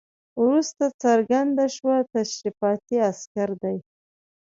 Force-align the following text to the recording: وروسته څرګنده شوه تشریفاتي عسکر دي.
وروسته 0.41 0.83
څرګنده 1.03 1.65
شوه 1.75 1.95
تشریفاتي 2.15 2.95
عسکر 3.09 3.49
دي. 3.61 3.77